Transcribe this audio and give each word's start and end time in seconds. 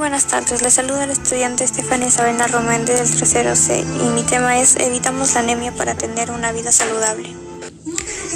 buenas 0.00 0.28
tardes, 0.28 0.62
les 0.62 0.72
saluda 0.72 1.04
el 1.04 1.10
estudiante 1.10 1.62
Estefania 1.62 2.08
Isabela 2.08 2.46
Roméndez 2.46 2.98
del 2.98 3.18
tercero 3.18 3.54
C 3.54 3.80
y 3.80 4.08
mi 4.14 4.22
tema 4.22 4.58
es 4.58 4.76
Evitamos 4.76 5.34
la 5.34 5.40
anemia 5.40 5.72
para 5.72 5.94
tener 5.94 6.30
una 6.30 6.52
vida 6.52 6.72
saludable. 6.72 7.28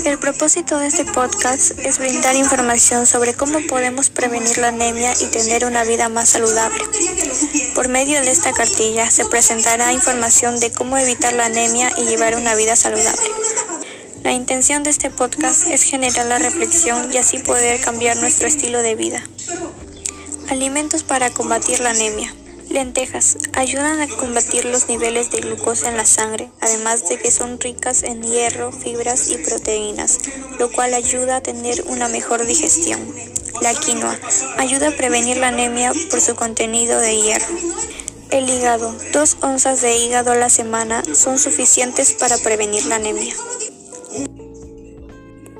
El 0.05 0.19
propósito 0.19 0.79
de 0.79 0.89
este 0.89 1.07
podcast 1.07 1.79
es 1.79 1.99
brindar 1.99 2.37
información 2.37 3.07
sobre 3.07 3.33
cómo 3.33 3.61
podemos 3.67 4.11
prevenir 4.11 4.59
la 4.59 4.69
anemia 4.69 5.15
y 5.19 5.25
tener 5.29 5.65
una 5.65 5.85
vida 5.85 6.11
más 6.11 6.29
saludable. 6.29 6.85
Por 7.75 7.89
medio 7.89 8.21
de 8.21 8.31
esta 8.31 8.53
cartilla 8.53 9.11
se 9.11 9.25
presentará 9.25 9.91
información 9.91 10.61
de 10.61 10.71
cómo 10.71 10.99
evitar 10.99 11.33
la 11.33 11.47
anemia 11.47 11.91
y 11.97 12.05
llevar 12.05 12.37
una 12.37 12.55
vida 12.55 12.77
saludable. 12.77 13.31
La 14.23 14.33
intención 14.33 14.83
de 14.83 14.91
este 14.91 15.09
podcast 15.09 15.67
es 15.69 15.83
generar 15.83 16.27
la 16.27 16.39
reflexión 16.39 17.11
y 17.11 17.17
así 17.17 17.39
poder 17.39 17.81
cambiar 17.81 18.19
nuestro 18.19 18.49
estilo 18.49 18.83
de 18.83 18.97
vida. 18.97 19.23
Alimentos 20.49 21.03
para 21.03 21.31
combatir 21.31 21.81
la 21.81 21.91
anemia. 21.91 22.35
Lentejas 22.69 23.39
ayudan 23.55 24.01
a 24.01 24.09
combatir 24.09 24.65
los 24.67 24.89
niveles 24.89 25.31
de 25.31 25.41
glucosa 25.41 25.89
en 25.89 25.97
la 25.97 26.05
sangre, 26.05 26.51
además 26.61 27.09
de 27.09 27.19
que 27.19 27.31
son 27.31 27.59
ricas 27.59 28.03
en 28.03 28.23
hierro, 28.23 28.71
fibras 28.71 29.29
y 29.31 29.39
proteínas, 29.39 30.19
lo 30.59 30.71
cual 30.71 30.93
ayuda 30.93 31.37
a 31.37 31.43
tener 31.43 31.85
una 31.87 32.09
mejor 32.09 32.47
digestión. 32.47 33.01
La 33.63 33.75
quinoa 33.75 34.19
ayuda 34.59 34.89
a 34.89 34.97
prevenir 34.97 35.39
la 35.39 35.49
anemia 35.49 35.93
por 36.11 36.21
su 36.21 36.35
contenido 36.35 37.01
de 37.01 37.17
hierro. 37.17 37.55
El 38.31 38.51
hígado. 38.51 38.95
Dos 39.13 39.37
onzas 39.41 39.81
de 39.81 39.97
hígado 39.97 40.33
a 40.33 40.37
la 40.37 40.51
semana 40.51 41.03
son 41.15 41.39
suficientes 41.39 42.13
para 42.13 42.37
prevenir 42.39 42.85
la 42.87 42.97
anemia. 42.97 43.35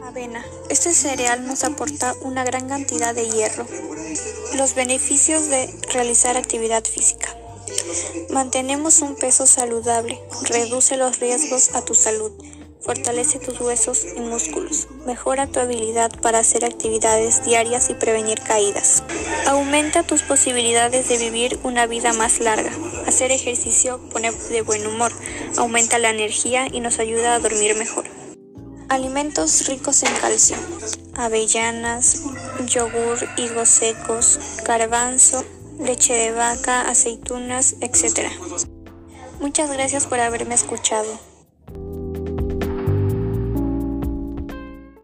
Avena. 0.07 0.45
Este 0.69 0.93
cereal 0.93 1.47
nos 1.47 1.65
aporta 1.65 2.15
una 2.21 2.45
gran 2.45 2.69
cantidad 2.69 3.15
de 3.15 3.29
hierro. 3.31 3.67
Los 4.55 4.75
beneficios 4.75 5.49
de 5.49 5.75
realizar 5.93 6.37
actividad 6.37 6.85
física. 6.85 7.35
Mantenemos 8.31 9.01
un 9.01 9.17
peso 9.17 9.47
saludable, 9.47 10.21
reduce 10.43 10.97
los 10.99 11.21
riesgos 11.21 11.75
a 11.75 11.85
tu 11.85 11.95
salud, 11.95 12.33
fortalece 12.81 13.39
tus 13.39 13.59
huesos 13.61 14.05
y 14.15 14.21
músculos, 14.21 14.89
mejora 15.07 15.47
tu 15.47 15.61
habilidad 15.61 16.13
para 16.21 16.41
hacer 16.41 16.67
actividades 16.67 17.43
diarias 17.45 17.89
y 17.89 17.95
prevenir 17.95 18.41
caídas. 18.41 19.03
Aumenta 19.47 20.03
tus 20.03 20.23
posibilidades 20.23 21.09
de 21.09 21.17
vivir 21.17 21.59
una 21.63 21.87
vida 21.87 22.13
más 22.13 22.41
larga. 22.41 22.71
Hacer 23.07 23.33
ejercicio 23.33 24.01
pone 24.11 24.31
de 24.33 24.63
buen 24.63 24.87
humor, 24.87 25.13
aumenta 25.57 25.99
la 25.99 26.11
energía 26.11 26.67
y 26.71 26.81
nos 26.81 26.99
ayuda 26.99 27.35
a 27.35 27.39
dormir 27.39 27.75
mejor. 27.75 28.14
Alimentos 28.95 29.67
ricos 29.67 30.05
en 30.05 30.15
calcio. 30.21 30.57
Avellanas, 31.17 32.23
yogur, 32.65 33.19
higos 33.37 33.69
secos, 33.69 34.39
garbanzo, 34.65 35.45
leche 35.81 36.15
de 36.15 36.31
vaca, 36.31 36.89
aceitunas, 36.89 37.75
etc. 37.81 38.31
Muchas 39.41 39.69
gracias 39.73 40.07
por 40.07 40.21
haberme 40.21 40.55
escuchado. 40.55 41.19